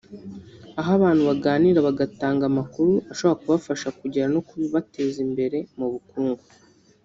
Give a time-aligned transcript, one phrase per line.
[0.79, 6.43] aho abantu baganira bagatanga amakuru ashobora kubafasha kugera no kubibateza imbere mu bukungu